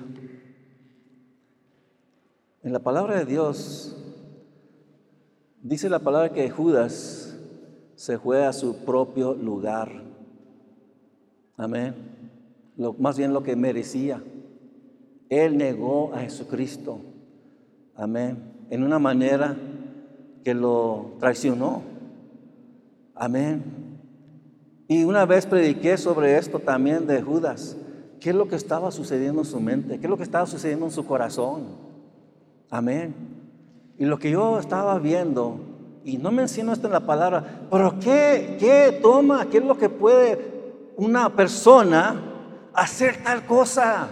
[2.63, 3.95] En la palabra de Dios
[5.61, 7.37] dice la palabra que Judas
[7.95, 10.10] se fue a su propio lugar.
[11.61, 11.93] Amén.
[12.75, 14.23] Lo, más bien lo que merecía.
[15.29, 16.99] Él negó a Jesucristo.
[17.95, 18.37] Amén.
[18.71, 19.55] En una manera
[20.43, 21.83] que lo traicionó.
[23.13, 23.63] Amén.
[24.87, 27.77] Y una vez prediqué sobre esto también de Judas
[28.19, 30.85] qué es lo que estaba sucediendo en su mente, qué es lo que estaba sucediendo
[30.85, 31.63] en su corazón.
[32.69, 33.13] Amén.
[33.97, 35.59] Y lo que yo estaba viendo,
[36.03, 39.89] y no menciono esto en la palabra, pero ¿qué, qué toma, qué es lo que
[39.89, 40.50] puede
[40.97, 42.15] una persona
[42.73, 44.09] hacer tal cosa?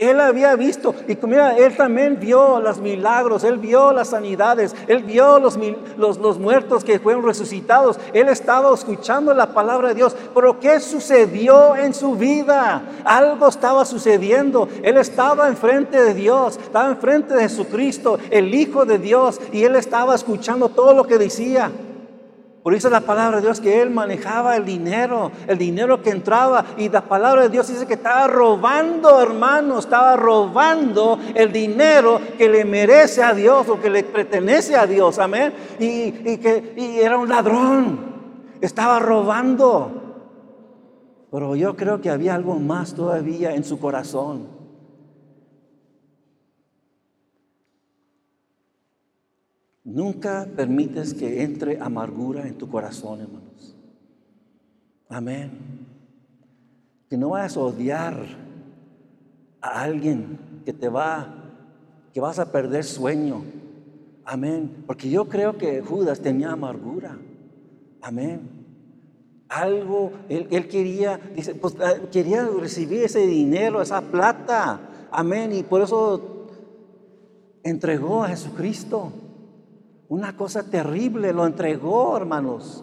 [0.00, 5.02] Él había visto, y mira, él también vio los milagros, él vio las sanidades, él
[5.02, 5.58] vio los,
[5.98, 10.16] los, los, muertos que fueron resucitados, él estaba escuchando la palabra de Dios.
[10.34, 12.82] Pero ¿qué sucedió en su vida?
[13.04, 14.70] Algo estaba sucediendo.
[14.82, 19.76] Él estaba enfrente de Dios, estaba enfrente de Jesucristo, el Hijo de Dios, y él
[19.76, 21.70] estaba escuchando todo lo que decía.
[22.62, 26.66] Por eso la palabra de Dios que él manejaba el dinero, el dinero que entraba.
[26.76, 32.50] Y la palabra de Dios dice que estaba robando, hermano, estaba robando el dinero que
[32.50, 35.18] le merece a Dios o que le pertenece a Dios.
[35.18, 35.54] Amén.
[35.78, 37.98] Y, que y era un ladrón,
[38.60, 39.92] estaba robando.
[41.30, 44.59] Pero yo creo que había algo más todavía en su corazón.
[49.92, 53.76] Nunca permites que entre amargura en tu corazón, hermanos.
[55.08, 55.50] Amén.
[57.08, 58.14] Que no vayas a odiar
[59.60, 61.34] a alguien que te va,
[62.14, 63.42] que vas a perder sueño.
[64.24, 64.84] Amén.
[64.86, 67.18] Porque yo creo que Judas tenía amargura.
[68.00, 68.48] Amén.
[69.48, 75.08] Algo, él, quería, dice, pues, ah, quería recibir ese dinero, esa plata.
[75.10, 75.52] Amén.
[75.52, 76.46] Y por eso
[77.64, 79.12] entregó a Jesucristo.
[80.10, 82.82] Una cosa terrible, lo entregó, hermanos.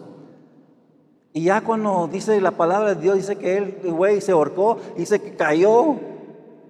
[1.34, 5.20] Y ya cuando dice la palabra de Dios, dice que él, güey, se ahorcó, dice
[5.20, 5.96] que cayó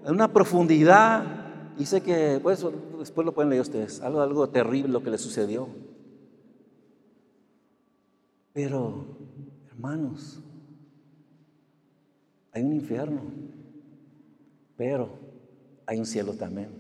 [0.05, 1.23] en una profundidad.
[1.77, 2.67] Dice que, pues,
[2.99, 5.69] después lo pueden leer ustedes, algo, algo terrible lo que le sucedió.
[8.53, 9.05] Pero,
[9.69, 10.41] hermanos,
[12.51, 13.21] hay un infierno,
[14.77, 15.11] pero
[15.87, 16.71] hay un cielo también.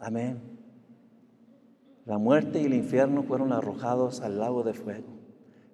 [0.00, 0.47] Amén.
[2.08, 5.18] La muerte y el infierno fueron arrojados al lago de fuego.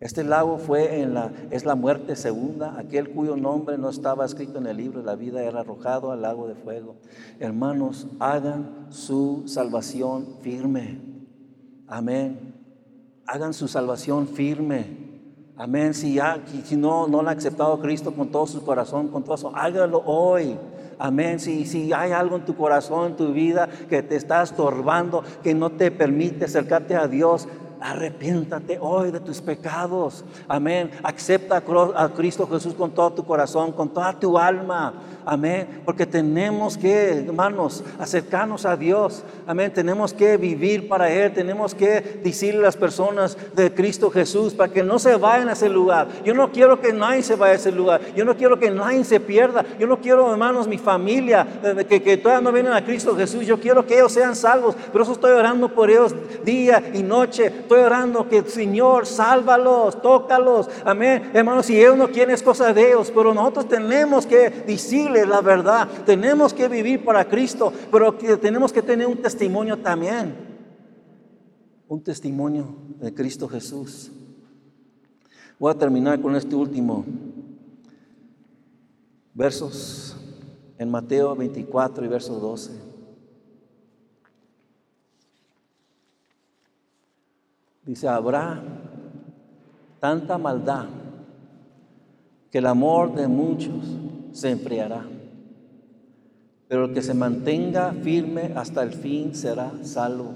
[0.01, 4.59] Este lago fue en la, es la muerte segunda, aquel cuyo nombre no estaba escrito
[4.59, 6.97] en el libro de la vida era arrojado al lago de fuego.
[7.38, 11.01] Hermanos, hagan su salvación firme.
[11.87, 12.57] Amén.
[13.27, 15.05] Hagan su salvación firme.
[15.57, 15.94] Amén.
[15.94, 19.37] Si, ya, si no, no lo ha aceptado Cristo con todo su corazón, con todo
[19.37, 20.59] su, hágalo hoy.
[21.05, 21.38] Amén.
[21.38, 25.55] Si, si hay algo en tu corazón, en tu vida que te está estorbando, que
[25.55, 27.47] no te permite acercarte a Dios,
[27.85, 30.25] Arrepiéntate hoy de tus pecados.
[30.49, 30.90] Amén.
[31.03, 31.62] Acepta
[31.94, 34.94] a Cristo Jesús con todo tu corazón, con toda tu alma.
[35.27, 35.83] Amén.
[35.85, 39.23] Porque tenemos que, hermanos, acercarnos a Dios.
[39.47, 39.70] Amén.
[39.70, 41.35] Tenemos que vivir para Él.
[41.35, 45.53] Tenemos que decirle a las personas de Cristo Jesús para que no se vayan a
[45.53, 46.09] ese lugar.
[46.25, 48.01] Yo no quiero que nadie se vaya a ese lugar.
[48.16, 49.62] Yo no quiero que nadie se pierda.
[49.79, 53.44] Yo no quiero, hermanos, mi familia, eh, que, que todavía no vienen a Cristo Jesús.
[53.44, 54.75] Yo quiero que ellos sean salvos.
[54.75, 56.14] Por eso estoy orando por ellos
[56.47, 57.51] día y noche
[57.83, 60.69] orando que Señor, sálvalos, tócalos.
[60.85, 61.31] Amén.
[61.33, 65.41] Hermanos, si ellos no quieren es cosa de ellos, pero nosotros tenemos que decirles la
[65.41, 65.89] verdad.
[66.05, 70.35] Tenemos que vivir para Cristo, pero que tenemos que tener un testimonio también.
[71.89, 74.11] Un testimonio de Cristo Jesús.
[75.59, 77.05] Voy a terminar con este último
[79.33, 80.17] versos
[80.79, 82.94] en Mateo 24 y verso 12.
[87.87, 88.62] Dice, habrá
[90.01, 90.87] tanta maldad
[92.51, 93.85] que el amor de muchos
[94.33, 95.05] se enfriará.
[96.68, 100.35] Pero el que se mantenga firme hasta el fin será salvo.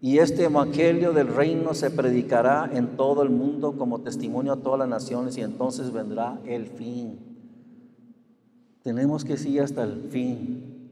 [0.00, 4.80] Y este evangelio del reino se predicará en todo el mundo como testimonio a todas
[4.80, 7.18] las naciones y entonces vendrá el fin.
[8.82, 10.90] Tenemos que seguir hasta el fin.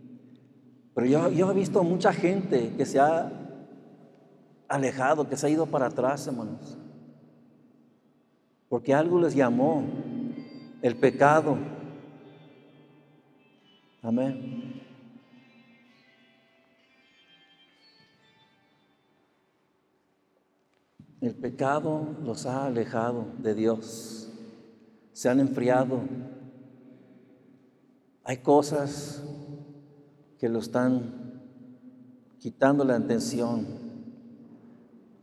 [0.95, 3.42] Pero yo, yo he visto mucha gente que se ha
[4.73, 6.79] alejado, que se ha ido para atrás, hermanos.
[8.71, 9.85] Porque algo les llamó
[10.81, 11.59] el pecado.
[14.01, 14.81] Amén.
[21.21, 24.33] El pecado los ha alejado de Dios.
[25.13, 26.01] Se han enfriado.
[28.25, 29.23] Hay cosas
[30.39, 31.43] que lo están
[32.39, 33.82] quitando la atención.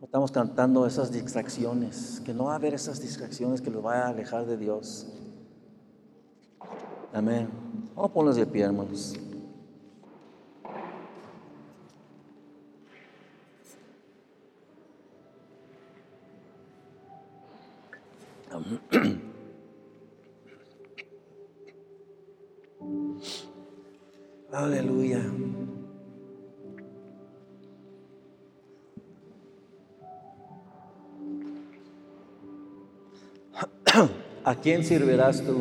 [0.10, 4.10] Estamos cantando esas distracciones, que no va a haber esas distracciones que los vaya a
[4.10, 5.06] alejar de Dios.
[7.14, 7.48] Amén.
[7.94, 9.14] Vamos a ponernos de pie, hermanos.
[24.52, 25.39] Aleluya.
[34.50, 35.60] ¿A quién servirás tú?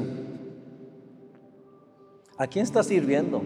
[2.39, 3.43] ¿A quién estás sirviendo?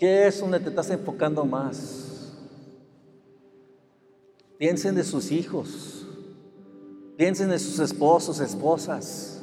[0.00, 2.34] ¿Qué es donde te estás enfocando más?
[4.58, 6.08] Piensen de sus hijos.
[7.16, 9.40] Piensen de sus esposos, esposas.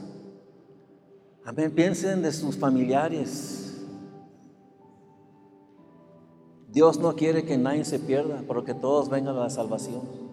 [1.46, 1.72] Amén.
[1.72, 3.86] Piensen de sus familiares.
[6.68, 10.27] Dios no quiere que nadie se pierda, pero que todos vengan a la salvación.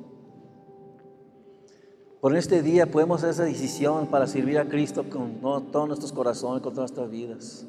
[2.24, 6.62] Por este día podemos hacer esa decisión para servir a Cristo con todos nuestros corazones,
[6.62, 7.66] con todas nuestras vidas.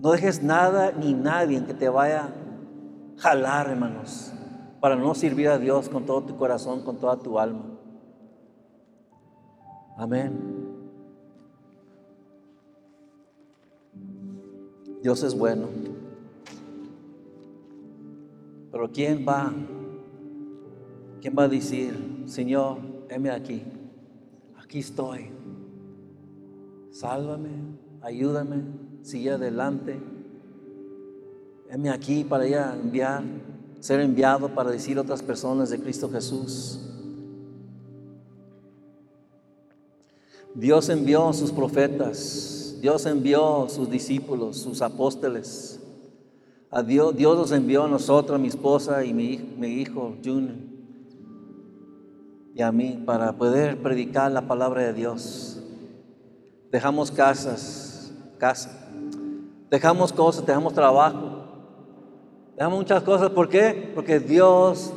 [0.00, 4.32] No dejes nada ni nadie que te vaya a jalar, hermanos,
[4.80, 7.60] para no servir a Dios con todo tu corazón, con toda tu alma.
[9.98, 10.32] Amén.
[15.02, 15.66] Dios es bueno.
[18.72, 19.52] Pero ¿quién va?
[21.20, 23.62] ¿Quién va a decir, Señor, heme aquí,
[24.56, 25.30] aquí estoy.
[26.90, 27.50] Sálvame,
[28.00, 28.62] ayúdame,
[29.02, 30.00] sigue adelante.
[31.70, 33.24] Heme aquí para ir a enviar,
[33.80, 36.80] ser enviado para decir a otras personas de Cristo Jesús.
[40.54, 45.80] Dios envió a sus profetas Dios envió sus discípulos, sus apóstoles.
[46.70, 50.54] A Dios, Dios los envió a nosotros, a mi esposa y mi, mi hijo Junior,
[52.58, 55.62] y a mí para poder predicar la palabra de Dios.
[56.72, 58.90] Dejamos casas, casa.
[59.70, 61.44] Dejamos cosas, dejamos trabajo.
[62.56, 63.30] Dejamos muchas cosas.
[63.30, 63.92] ¿Por qué?
[63.94, 64.92] Porque Dios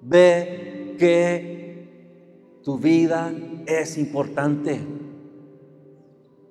[0.00, 3.34] ve que tu vida
[3.66, 4.80] es importante.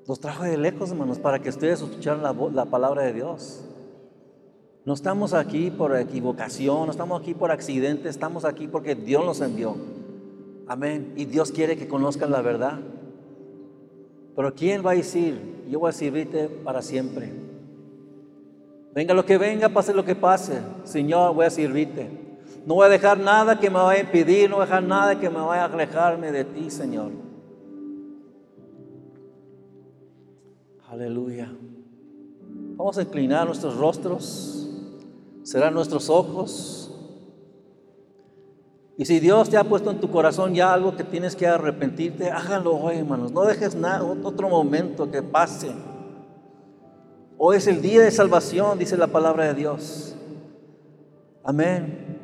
[0.08, 3.66] Los trajo de lejos, hermanos, para que ustedes escucharan la, la palabra de Dios.
[4.86, 9.42] No estamos aquí por equivocación, no estamos aquí por accidente, estamos aquí porque Dios nos
[9.42, 9.76] envió.
[10.68, 11.14] Amén.
[11.16, 12.80] Y Dios quiere que conozcan la verdad.
[14.36, 17.34] Pero ¿quién va a decir, yo voy a servirte para siempre?
[18.94, 22.08] Venga lo que venga, pase lo que pase, Señor, voy a servirte.
[22.66, 25.20] No voy a dejar nada que me vaya a impedir, no voy a dejar nada
[25.20, 27.12] que me vaya a alejarme de ti, Señor.
[30.90, 31.52] Aleluya.
[32.76, 34.65] Vamos a inclinar nuestros rostros,
[35.46, 36.92] cerrar nuestros ojos.
[38.98, 42.32] Y si Dios te ha puesto en tu corazón ya algo que tienes que arrepentirte,
[42.32, 43.32] hágalo hoy, hermanos.
[43.32, 45.72] No dejes nada, otro momento que pase.
[47.38, 50.16] Hoy es el día de salvación, dice la palabra de Dios.
[51.44, 52.18] Amén.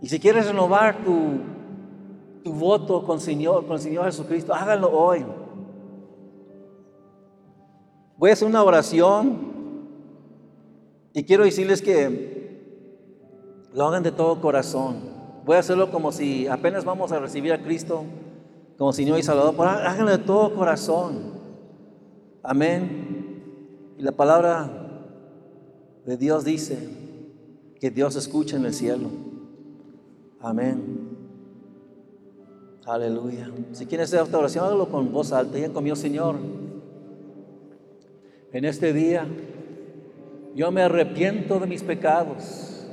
[0.00, 1.40] Y si quieres renovar tu,
[2.42, 5.24] tu voto con, Señor, con el Señor Jesucristo, hágalo hoy.
[8.16, 9.49] Voy a hacer una oración
[11.12, 12.50] y quiero decirles que
[13.72, 14.98] lo hagan de todo corazón.
[15.44, 18.04] Voy a hacerlo como si apenas vamos a recibir a Cristo
[18.78, 19.54] como Señor y Salvador.
[19.66, 21.34] háganlo de todo corazón.
[22.42, 23.94] Amén.
[23.98, 24.70] Y la palabra
[26.06, 26.78] de Dios dice
[27.80, 29.08] que Dios escucha en el cielo.
[30.40, 31.00] Amén.
[32.86, 33.50] Aleluya.
[33.72, 35.58] Si quieren hacer esta oración, hágalo con voz alta.
[35.58, 36.36] Ya conmigo, Señor.
[38.52, 39.26] En este día,
[40.60, 42.86] yo me arrepiento de mis pecados.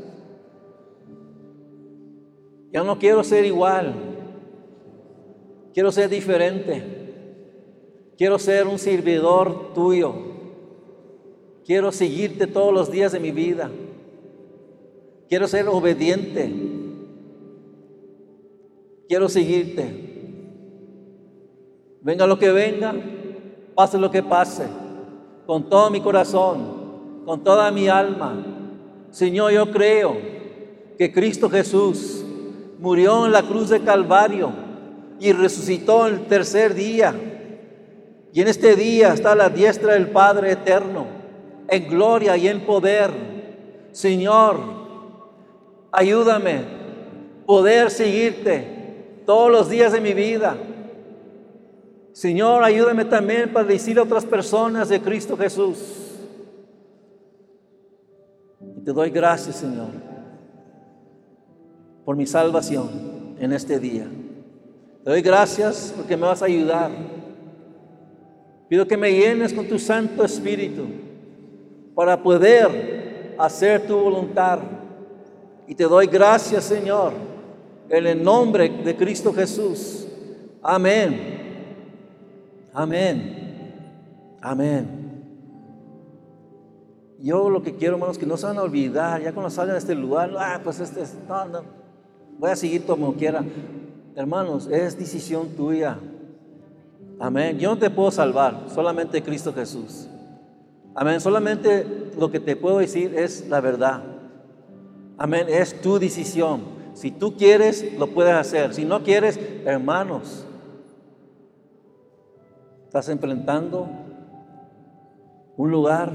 [2.72, 3.93] Ya no quiero ser igual.
[5.74, 6.82] Quiero ser diferente.
[8.18, 10.13] Quiero ser un servidor tuyo.
[11.65, 13.70] Quiero seguirte todos los días de mi vida.
[15.28, 16.49] Quiero ser obediente.
[19.09, 19.84] Quiero seguirte.
[21.99, 22.95] Venga lo que venga,
[23.76, 24.68] pase lo que pase,
[25.45, 26.76] con todo mi corazón,
[27.28, 28.41] con toda mi alma.
[29.11, 30.15] Señor, yo creo
[30.97, 32.23] que Cristo Jesús
[32.80, 34.49] murió en la cruz de Calvario
[35.19, 37.13] y resucitó el tercer día.
[38.32, 41.05] Y en este día está la diestra del Padre eterno,
[41.67, 43.11] en gloria y en poder.
[43.91, 44.61] Señor,
[45.91, 46.61] ayúdame
[47.45, 50.55] poder seguirte todos los días de mi vida.
[52.13, 56.07] Señor, ayúdame también para decirle a otras personas de Cristo Jesús.
[58.88, 60.08] Te doy gracias, Señor
[62.08, 64.08] por mi salvación en este día.
[65.04, 66.90] Te doy gracias porque me vas a ayudar.
[68.70, 70.86] Pido que me llenes con tu Santo Espíritu
[71.94, 74.60] para poder hacer tu voluntad.
[75.68, 77.12] Y te doy gracias, Señor,
[77.90, 80.08] en el nombre de Cristo Jesús.
[80.64, 81.20] Amén.
[82.74, 84.38] Amén.
[84.40, 84.97] Amén.
[87.20, 89.80] Yo lo que quiero, hermanos, que no se van a olvidar, ya cuando salgan de
[89.80, 91.61] este lugar, ah, pues este, no, no,
[92.38, 93.43] voy a seguir como quiera.
[94.15, 95.97] Hermanos, es decisión tuya.
[97.20, 97.57] Amén.
[97.57, 100.07] Yo no te puedo salvar, solamente Cristo Jesús.
[100.93, 101.20] Amén.
[101.20, 104.03] Solamente lo que te puedo decir es la verdad.
[105.18, 105.47] Amén.
[105.49, 106.61] Es tu decisión.
[106.93, 108.74] Si tú quieres, lo puedes hacer.
[108.74, 110.45] Si no quieres, hermanos,
[112.86, 113.88] estás enfrentando
[115.57, 116.11] un lugar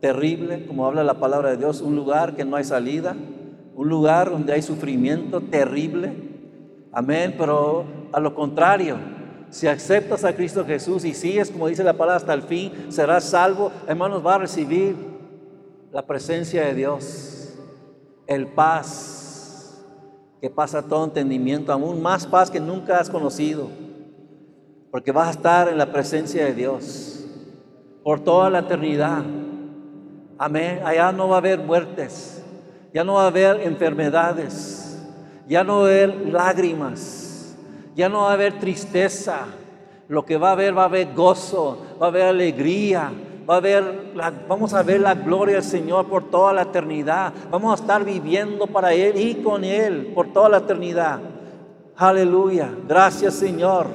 [0.00, 3.14] terrible, como habla la palabra de Dios, un lugar que no hay salida
[3.80, 6.12] un lugar donde hay sufrimiento terrible.
[6.92, 8.98] Amén, pero a lo contrario,
[9.48, 13.24] si aceptas a Cristo Jesús y sigues, como dice la palabra, hasta el fin, serás
[13.24, 13.72] salvo.
[13.88, 14.94] Hermanos, va a recibir
[15.92, 17.58] la presencia de Dios,
[18.26, 19.82] el paz
[20.42, 23.68] que pasa todo entendimiento, aún más paz que nunca has conocido,
[24.90, 27.24] porque vas a estar en la presencia de Dios
[28.02, 29.24] por toda la eternidad.
[30.42, 32.40] Amén, allá no va a haber muertes
[32.92, 34.98] ya no va a haber enfermedades,
[35.46, 37.56] ya no va a haber lágrimas,
[37.94, 39.46] ya no va a haber tristeza.
[40.08, 43.12] Lo que va a haber, va a haber gozo, va a haber alegría,
[43.48, 44.12] va a haber,
[44.48, 47.32] vamos a ver la gloria del Señor por toda la eternidad.
[47.48, 51.20] Vamos a estar viviendo para Él y con Él por toda la eternidad.
[51.96, 52.70] Aleluya.
[52.88, 53.86] Gracias Señor.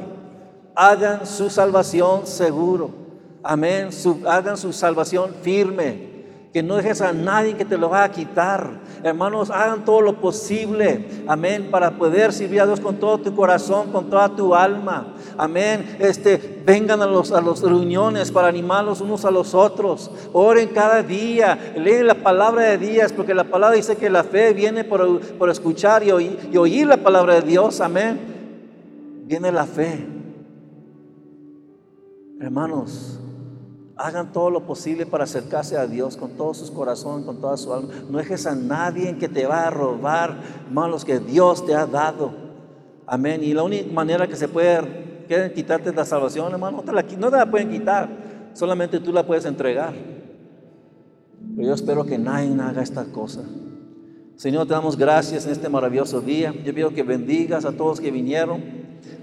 [0.74, 2.91] hagan su salvación seguro.
[3.43, 3.89] Amén.
[4.26, 6.14] hagan su salvación firme
[6.56, 8.80] que no dejes a nadie que te lo va a quitar.
[9.03, 13.91] Hermanos, hagan todo lo posible, amén, para poder servir a Dios con todo tu corazón,
[13.91, 15.16] con toda tu alma.
[15.38, 15.97] Amén.
[15.99, 20.10] Este, vengan a los a las reuniones para animarlos unos a los otros.
[20.32, 24.53] Oren cada día, leen la palabra de Dios, porque la palabra dice que la fe
[24.53, 26.08] viene por, por escuchar y
[26.49, 27.82] y oír la palabra de Dios.
[27.82, 28.18] Amén.
[29.26, 30.08] Viene la fe.
[32.39, 33.20] Hermanos,
[33.98, 37.74] Hagan todo lo posible para acercarse a Dios con todo su corazón, con toda su
[37.74, 37.89] alma.
[38.10, 40.38] No dejes a nadie que te va a robar,
[40.70, 42.34] malos que Dios te ha dado.
[43.08, 43.43] Amén.
[43.43, 45.24] Y la única manera que se puede
[45.56, 48.10] quitarte la salvación, hermano, no te, la, no te la pueden quitar.
[48.54, 49.93] Solamente tú la puedes entregar.
[51.56, 53.43] Pero yo espero que nadie haga esta cosa.
[54.36, 56.54] Señor, te damos gracias en este maravilloso día.
[56.66, 58.62] Yo pido que bendigas a todos que vinieron.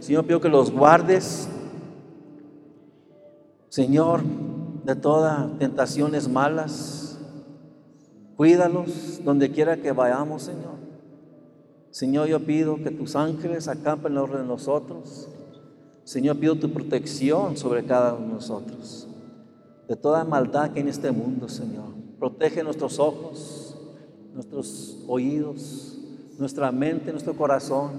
[0.00, 1.48] Señor, pido que los guardes.
[3.68, 4.22] Señor,
[4.84, 7.18] de todas tentaciones malas.
[8.36, 10.82] Cuídalos donde quiera que vayamos, Señor.
[11.90, 15.28] Señor, yo pido que tus ángeles acampen alrededor de nosotros.
[16.04, 19.06] Señor, pido tu protección sobre cada uno de nosotros.
[19.88, 21.92] De toda maldad que hay en este mundo, Señor.
[22.18, 23.76] Protege nuestros ojos,
[24.32, 25.98] nuestros oídos,
[26.38, 27.90] nuestra mente, nuestro corazón,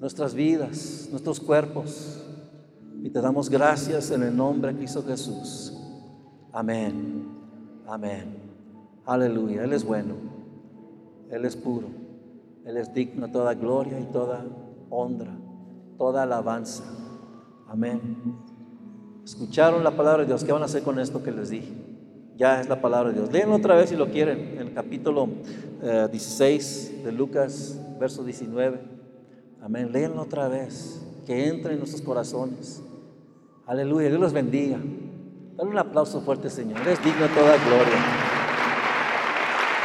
[0.00, 2.17] nuestras vidas, nuestros cuerpos.
[3.02, 5.72] Y te damos gracias en el nombre de Cristo Jesús.
[6.52, 7.28] Amén.
[7.86, 8.36] Amén.
[9.06, 9.64] Aleluya.
[9.64, 10.14] Él es bueno.
[11.30, 11.86] Él es puro.
[12.64, 14.44] Él es digno de toda gloria y toda
[14.90, 15.38] honra,
[15.96, 16.84] toda alabanza.
[17.68, 18.00] Amén.
[19.24, 20.44] Escucharon la palabra de Dios.
[20.44, 21.72] ¿Qué van a hacer con esto que les dije?
[22.36, 23.32] Ya es la palabra de Dios.
[23.32, 25.28] Leen otra vez si lo quieren, en el capítulo
[26.10, 28.80] 16 eh, de Lucas, verso 19.
[29.60, 29.92] Amén.
[29.92, 31.04] Léenlo otra vez.
[31.26, 32.82] Que entre en nuestros corazones.
[33.68, 34.78] Aleluya, Dios los bendiga.
[34.78, 36.80] Dale un aplauso fuerte, Señor.
[36.88, 37.98] Es digno de toda gloria.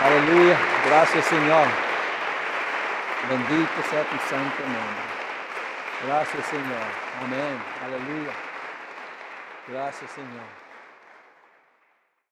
[0.06, 0.58] Aleluya.
[0.86, 1.68] Gracias, Señor.
[3.30, 5.04] Bendito sea tu santo nombre.
[6.08, 6.88] Gracias, Señor.
[7.26, 7.58] Amén.
[7.84, 8.32] Aleluya.
[9.68, 10.63] Gracias, Señor.